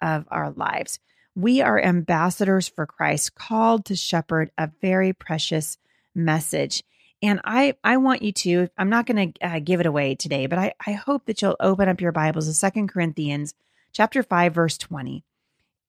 of 0.02 0.24
our 0.28 0.50
lives. 0.50 0.98
We 1.36 1.60
are 1.60 1.80
ambassadors 1.80 2.66
for 2.66 2.86
Christ, 2.86 3.34
called 3.34 3.84
to 3.84 3.96
shepherd 3.96 4.50
a 4.58 4.70
very 4.80 5.12
precious 5.12 5.78
message. 6.14 6.82
And 7.22 7.40
I, 7.44 7.74
I 7.84 7.98
want 7.98 8.22
you 8.22 8.32
to, 8.32 8.68
I'm 8.76 8.88
not 8.88 9.06
going 9.06 9.32
to 9.32 9.46
uh, 9.46 9.58
give 9.60 9.80
it 9.80 9.86
away 9.86 10.14
today, 10.14 10.46
but 10.46 10.58
I, 10.58 10.72
I 10.84 10.92
hope 10.92 11.26
that 11.26 11.42
you'll 11.42 11.56
open 11.60 11.88
up 11.88 12.00
your 12.00 12.12
Bibles 12.12 12.46
to 12.46 12.54
Second 12.54 12.88
Corinthians 12.88 13.54
chapter 13.92 14.22
5, 14.22 14.54
verse 14.54 14.78
20, 14.78 15.22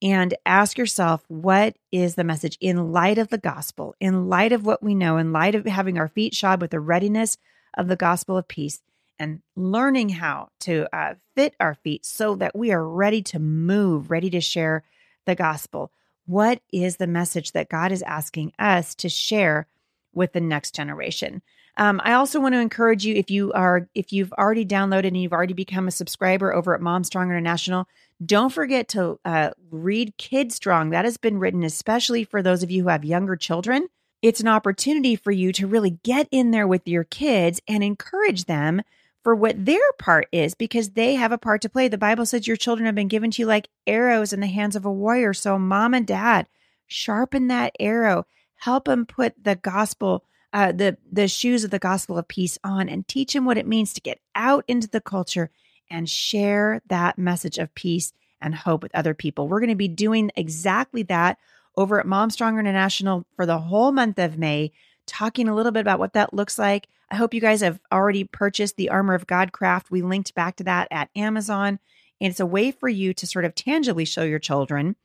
and 0.02 0.34
ask 0.46 0.78
yourself, 0.78 1.24
what 1.28 1.76
is 1.90 2.14
the 2.14 2.24
message 2.24 2.56
in 2.60 2.92
light 2.92 3.18
of 3.18 3.28
the 3.28 3.38
gospel, 3.38 3.94
in 4.00 4.28
light 4.28 4.52
of 4.52 4.64
what 4.64 4.82
we 4.82 4.94
know, 4.94 5.16
in 5.16 5.32
light 5.32 5.54
of 5.54 5.66
having 5.66 5.98
our 5.98 6.08
feet 6.08 6.34
shod 6.34 6.60
with 6.60 6.70
the 6.70 6.80
readiness 6.80 7.36
of 7.76 7.88
the 7.88 7.96
gospel 7.96 8.36
of 8.36 8.48
peace, 8.48 8.80
and 9.18 9.42
learning 9.56 10.10
how 10.10 10.48
to 10.60 10.86
uh, 10.94 11.14
fit 11.34 11.54
our 11.58 11.74
feet 11.74 12.06
so 12.06 12.36
that 12.36 12.56
we 12.56 12.70
are 12.70 12.86
ready 12.86 13.22
to 13.22 13.38
move, 13.38 14.10
ready 14.10 14.30
to 14.30 14.40
share 14.40 14.84
the 15.26 15.34
gospel? 15.34 15.90
What 16.26 16.60
is 16.72 16.96
the 16.96 17.06
message 17.06 17.52
that 17.52 17.68
God 17.68 17.90
is 17.90 18.02
asking 18.02 18.52
us 18.58 18.94
to 18.96 19.08
share 19.08 19.66
with 20.12 20.32
the 20.32 20.40
next 20.40 20.74
generation? 20.74 21.42
Um, 21.78 22.00
I 22.04 22.14
also 22.14 22.40
want 22.40 22.54
to 22.54 22.60
encourage 22.60 23.06
you 23.06 23.14
if 23.14 23.30
you 23.30 23.52
are 23.52 23.88
if 23.94 24.12
you've 24.12 24.32
already 24.32 24.66
downloaded 24.66 25.06
and 25.06 25.16
you've 25.16 25.32
already 25.32 25.54
become 25.54 25.86
a 25.86 25.92
subscriber 25.92 26.52
over 26.52 26.74
at 26.74 26.80
Mom 26.80 27.04
Strong 27.04 27.30
International, 27.30 27.86
don't 28.24 28.52
forget 28.52 28.88
to 28.88 29.20
uh, 29.24 29.50
read 29.70 30.16
Kid 30.18 30.52
Strong. 30.52 30.90
That 30.90 31.04
has 31.04 31.16
been 31.16 31.38
written 31.38 31.62
especially 31.62 32.24
for 32.24 32.42
those 32.42 32.64
of 32.64 32.70
you 32.70 32.82
who 32.82 32.88
have 32.88 33.04
younger 33.04 33.36
children. 33.36 33.88
It's 34.20 34.40
an 34.40 34.48
opportunity 34.48 35.14
for 35.14 35.30
you 35.30 35.52
to 35.52 35.68
really 35.68 36.00
get 36.02 36.26
in 36.32 36.50
there 36.50 36.66
with 36.66 36.88
your 36.88 37.04
kids 37.04 37.60
and 37.68 37.84
encourage 37.84 38.46
them 38.46 38.82
for 39.22 39.34
what 39.34 39.64
their 39.64 39.92
part 40.00 40.26
is 40.32 40.54
because 40.54 40.90
they 40.90 41.14
have 41.14 41.30
a 41.30 41.38
part 41.38 41.62
to 41.62 41.68
play. 41.68 41.86
The 41.86 41.98
Bible 41.98 42.26
says 42.26 42.48
your 42.48 42.56
children 42.56 42.86
have 42.86 42.96
been 42.96 43.06
given 43.08 43.30
to 43.32 43.42
you 43.42 43.46
like 43.46 43.68
arrows 43.86 44.32
in 44.32 44.40
the 44.40 44.48
hands 44.48 44.74
of 44.74 44.84
a 44.84 44.92
warrior. 44.92 45.32
So, 45.32 45.58
mom 45.58 45.94
and 45.94 46.06
dad, 46.06 46.48
sharpen 46.88 47.46
that 47.48 47.76
arrow. 47.78 48.26
Help 48.56 48.86
them 48.86 49.06
put 49.06 49.34
the 49.44 49.54
gospel, 49.54 50.24
uh, 50.52 50.72
the 50.72 50.96
the 51.10 51.28
shoes 51.28 51.64
of 51.64 51.70
the 51.70 51.78
gospel 51.78 52.18
of 52.18 52.28
peace 52.28 52.58
on, 52.64 52.88
and 52.88 53.06
teach 53.06 53.32
them 53.32 53.44
what 53.44 53.58
it 53.58 53.66
means 53.66 53.92
to 53.92 54.00
get 54.00 54.20
out 54.34 54.64
into 54.68 54.88
the 54.88 55.00
culture 55.00 55.50
and 55.90 56.08
share 56.08 56.82
that 56.88 57.18
message 57.18 57.58
of 57.58 57.74
peace 57.74 58.12
and 58.40 58.54
hope 58.54 58.82
with 58.82 58.94
other 58.94 59.14
people. 59.14 59.48
We're 59.48 59.60
going 59.60 59.68
to 59.70 59.76
be 59.76 59.88
doing 59.88 60.30
exactly 60.36 61.02
that 61.04 61.38
over 61.76 61.98
at 62.00 62.06
Mom 62.06 62.30
Strong 62.30 62.58
International 62.58 63.26
for 63.36 63.46
the 63.46 63.58
whole 63.58 63.92
month 63.92 64.18
of 64.18 64.38
May 64.38 64.72
talking 65.06 65.48
a 65.48 65.54
little 65.54 65.72
bit 65.72 65.80
about 65.80 65.98
what 65.98 66.12
that 66.12 66.34
looks 66.34 66.58
like. 66.58 66.88
I 67.10 67.16
hope 67.16 67.32
you 67.32 67.40
guys 67.40 67.62
have 67.62 67.80
already 67.90 68.24
purchased 68.24 68.76
the 68.76 68.90
Armor 68.90 69.14
of 69.14 69.26
God 69.26 69.52
craft. 69.52 69.90
We 69.90 70.02
linked 70.02 70.34
back 70.34 70.56
to 70.56 70.64
that 70.64 70.88
at 70.90 71.08
Amazon. 71.16 71.78
And 72.20 72.30
it's 72.30 72.40
a 72.40 72.46
way 72.46 72.70
for 72.70 72.88
you 72.88 73.14
to 73.14 73.26
sort 73.26 73.44
of 73.44 73.54
tangibly 73.54 74.04
show 74.04 74.24
your 74.24 74.38
children 74.38 74.96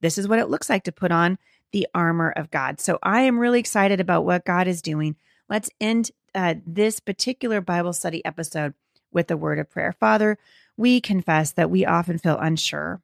this 0.00 0.18
is 0.18 0.28
what 0.28 0.38
it 0.38 0.48
looks 0.48 0.68
like 0.70 0.84
to 0.84 0.92
put 0.92 1.12
on 1.12 1.38
the 1.72 1.86
armor 1.94 2.30
of 2.30 2.50
God. 2.50 2.80
So 2.80 2.98
I 3.02 3.22
am 3.22 3.38
really 3.38 3.60
excited 3.60 4.00
about 4.00 4.24
what 4.24 4.44
God 4.44 4.68
is 4.68 4.82
doing. 4.82 5.16
Let's 5.48 5.70
end 5.80 6.10
uh, 6.34 6.54
this 6.66 7.00
particular 7.00 7.60
Bible 7.60 7.92
study 7.92 8.24
episode 8.24 8.74
with 9.12 9.30
a 9.30 9.36
word 9.36 9.58
of 9.58 9.70
prayer. 9.70 9.92
Father, 9.92 10.38
we 10.76 11.00
confess 11.00 11.52
that 11.52 11.70
we 11.70 11.86
often 11.86 12.18
feel 12.18 12.38
unsure 12.38 13.00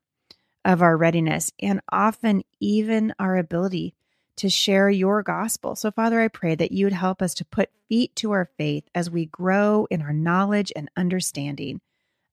of 0.65 0.83
our 0.83 0.97
readiness 0.97 1.51
and 1.61 1.81
often 1.91 2.43
even 2.61 3.15
our 3.19 3.37
ability 3.37 3.95
to 4.37 4.49
share 4.49 4.89
your 4.89 5.23
gospel. 5.23 5.75
So, 5.75 5.91
Father, 5.91 6.21
I 6.21 6.29
pray 6.29 6.55
that 6.55 6.73
you 6.73 6.87
would 6.87 6.93
help 6.93 7.21
us 7.21 7.35
to 7.35 7.45
put 7.45 7.71
feet 7.89 8.15
to 8.17 8.33
our 8.33 8.49
faith 8.57 8.85
as 8.95 9.11
we 9.11 9.27
grow 9.27 9.87
in 9.91 10.03
our 10.03 10.13
knowledge 10.13 10.73
and 10.75 10.91
understanding 10.97 11.81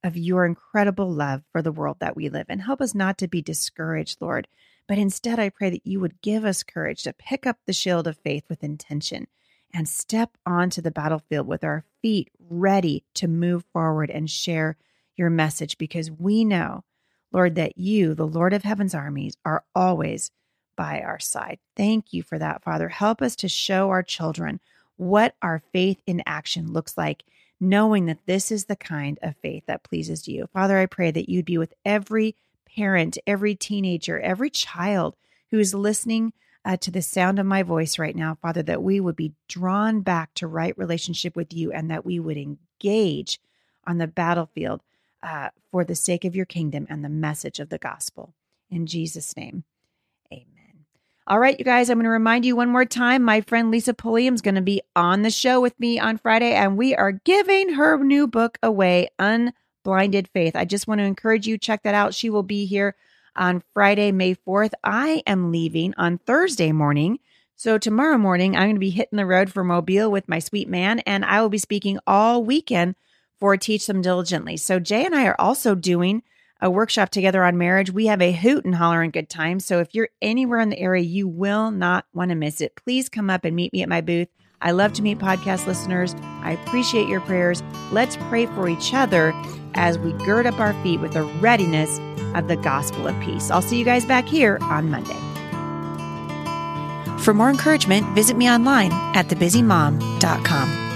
of 0.04 0.16
your 0.16 0.46
incredible 0.46 1.12
love 1.12 1.44
for 1.52 1.62
the 1.62 1.72
world 1.72 1.98
that 2.00 2.16
we 2.16 2.30
live 2.30 2.48
in. 2.50 2.60
Help 2.60 2.82
us 2.82 2.96
not 2.96 3.18
to 3.18 3.28
be 3.28 3.42
discouraged, 3.42 4.22
Lord, 4.22 4.48
but 4.90 4.98
instead 4.98 5.38
I 5.38 5.50
pray 5.50 5.70
that 5.70 5.86
you 5.86 6.00
would 6.00 6.20
give 6.20 6.44
us 6.44 6.64
courage 6.64 7.04
to 7.04 7.14
pick 7.14 7.46
up 7.46 7.58
the 7.66 7.74
shield 7.74 8.08
of 8.08 8.18
faith 8.18 8.44
with 8.50 8.64
intention 8.64 9.28
and 9.72 9.88
step 9.88 10.36
onto 10.48 10.82
the 10.82 10.90
battlefield 10.90 11.46
with 11.46 11.64
our 11.64 11.86
feet 12.02 12.32
ready 12.50 13.04
to 13.14 13.28
move 13.28 13.64
forward 13.72 14.10
and 14.10 14.28
share 14.28 14.78
your 15.16 15.30
message 15.30 15.78
because 15.78 16.10
we 16.10 16.44
know, 16.44 16.84
Lord, 17.32 17.54
that 17.54 17.78
you, 17.78 18.16
the 18.16 18.26
Lord 18.26 18.52
of 18.52 18.64
heaven's 18.64 18.96
armies, 18.96 19.38
are 19.46 19.64
always 19.76 20.32
by 20.76 21.02
our 21.02 21.20
side. 21.20 21.60
Thank 21.78 22.12
you 22.12 22.24
for 22.24 22.40
that, 22.40 22.64
Father. 22.64 22.90
Help 22.90 23.22
us 23.22 23.36
to 23.38 23.48
show 23.48 23.92
our 23.92 24.02
children 24.02 24.60
what 24.98 25.36
our 25.44 25.62
faith 25.72 26.02
in 26.08 26.24
action 26.26 26.74
looks 26.74 26.98
like, 26.98 27.24
knowing 27.60 28.08
that 28.08 28.26
this 28.26 28.52
is 28.52 28.66
the 28.66 28.76
kind 28.76 29.20
of 29.22 29.36
faith 29.44 29.66
that 29.68 29.84
pleases 29.84 30.28
you. 30.28 30.48
Father, 30.52 30.80
I 30.80 30.88
pray 30.88 31.12
that 31.12 31.30
you'd 31.30 31.46
be 31.46 31.60
with 31.60 31.76
every 31.86 32.36
parent, 32.76 33.18
every 33.26 33.56
teenager, 33.56 34.20
every 34.20 34.50
child 34.50 35.16
who 35.52 35.60
is 35.60 35.74
listening 35.74 36.34
uh, 36.66 36.78
to 36.78 36.92
the 36.92 37.02
sound 37.02 37.40
of 37.40 37.46
my 37.46 37.64
voice 37.64 37.98
right 37.98 38.16
now, 38.16 38.38
Father, 38.42 38.62
that 38.64 38.84
we 38.84 39.00
would 39.00 39.16
be 39.16 39.34
drawn 39.48 40.02
back 40.02 40.34
to 40.36 40.48
right 40.48 40.78
relationship 40.78 41.36
with 41.36 41.54
you 41.54 41.72
and 41.72 41.90
that 41.90 42.06
we 42.06 42.20
would 42.20 42.38
engage 42.38 43.40
on 43.88 43.98
the 43.98 44.08
battlefield 44.08 44.82
uh, 45.24 45.50
for 45.72 45.84
the 45.84 45.96
sake 45.96 46.26
of 46.26 46.36
your 46.36 46.46
kingdom 46.46 46.86
and 46.90 47.04
the 47.04 47.10
message 47.10 47.60
of 47.60 47.70
the 47.70 47.78
gospel. 47.78 48.34
In 48.70 48.86
Jesus' 48.86 49.36
name, 49.36 49.64
amen. 50.32 50.86
All 51.28 51.40
right, 51.40 51.58
you 51.58 51.66
guys, 51.66 51.90
I'm 51.90 51.98
going 51.98 52.06
to 52.06 52.10
remind 52.10 52.46
you 52.46 52.56
one 52.56 52.70
more 52.70 52.86
time. 52.86 53.24
My 53.24 53.42
friend 53.42 53.72
Lisa 53.72 53.94
Pulliam 53.94 54.34
is 54.34 54.42
going 54.42 54.56
to 54.56 54.62
be 54.62 54.82
on 54.96 55.22
the 55.22 55.30
show 55.30 55.62
with 55.62 55.80
me 55.80 56.00
on 56.00 56.18
Friday, 56.18 56.54
and 56.54 56.78
we 56.78 56.96
are 56.96 57.12
giving 57.12 57.74
her 57.74 57.98
new 58.04 58.28
book 58.28 58.58
away, 58.64 59.10
Unblinded 59.86 60.28
Faith. 60.30 60.56
I 60.56 60.66
just 60.66 60.88
want 60.88 61.00
to 61.00 61.06
encourage 61.06 61.48
you, 61.48 61.58
check 61.58 61.84
that 61.84 61.96
out. 61.96 62.14
She 62.14 62.30
will 62.30 62.44
be 62.44 62.66
here 62.66 62.96
on 63.36 63.64
Friday, 63.74 64.12
May 64.12 64.36
4th. 64.36 64.74
I 64.84 65.24
am 65.26 65.52
leaving 65.52 65.94
on 65.98 66.18
Thursday 66.18 66.72
morning. 66.72 67.20
So 67.56 67.78
tomorrow 67.78 68.18
morning, 68.18 68.56
I'm 68.56 68.64
going 68.64 68.76
to 68.76 68.80
be 68.80 68.90
hitting 68.90 69.18
the 69.18 69.26
road 69.26 69.52
for 69.52 69.64
Mobile 69.64 70.10
with 70.12 70.30
my 70.30 70.40
sweet 70.40 70.70
man, 70.70 71.00
and 71.00 71.26
I 71.26 71.42
will 71.42 71.50
be 71.50 71.58
speaking 71.58 72.00
all 72.08 72.44
weekend 72.44 72.96
for 73.40 73.56
Teach 73.58 73.88
Them 73.88 74.02
Diligently. 74.02 74.58
So 74.58 74.80
Jay 74.80 75.06
and 75.06 75.16
I 75.16 75.26
are 75.26 75.40
also 75.40 75.76
doing 75.76 76.24
a 76.62 76.70
workshop 76.70 77.10
together 77.10 77.44
on 77.44 77.58
marriage. 77.58 77.92
We 77.92 78.08
have 78.08 78.22
a 78.22 78.34
hoot 78.34 78.66
and 78.66 78.76
holler 78.76 79.02
and 79.02 79.14
good 79.14 79.30
time. 79.30 79.60
So 79.60 79.80
if 79.80 79.94
you're 79.94 80.10
anywhere 80.22 80.60
in 80.60 80.70
the 80.70 80.80
area, 80.80 81.04
you 81.04 81.28
will 81.28 81.72
not 81.72 82.06
want 82.14 82.30
to 82.30 82.36
miss 82.36 82.60
it. 82.60 82.76
Please 82.76 83.08
come 83.08 83.30
up 83.30 83.46
and 83.46 83.56
meet 83.56 83.72
me 83.72 83.82
at 83.82 83.90
my 83.90 84.02
booth. 84.02 84.28
I 84.62 84.72
love 84.72 84.94
to 84.94 85.02
meet 85.02 85.20
podcast 85.20 85.68
listeners. 85.68 86.16
I 86.44 86.52
appreciate 86.52 87.08
your 87.08 87.22
prayers. 87.22 87.64
Let's 87.92 88.18
pray 88.18 88.46
for 88.48 88.68
each 88.68 88.94
other 88.94 89.34
as 89.76 89.98
we 89.98 90.12
gird 90.14 90.46
up 90.46 90.60
our 90.60 90.74
feet 90.84 91.00
with 91.00 91.14
the 91.14 91.24
readiness 91.24 92.00
of 92.36 92.48
the 92.48 92.58
gospel 92.58 93.08
of 93.08 93.20
peace. 93.22 93.50
I'll 93.50 93.62
see 93.62 93.78
you 93.78 93.86
guys 93.86 94.06
back 94.06 94.28
here 94.28 94.58
on 94.62 94.90
Monday. 94.90 95.16
For 97.20 97.34
more 97.34 97.50
encouragement, 97.50 98.08
visit 98.16 98.38
me 98.38 98.50
online 98.50 98.92
at 99.16 99.28
thebusymom.com. 99.28 100.89